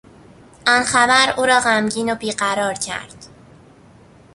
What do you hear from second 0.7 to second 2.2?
خبر او را غمگین و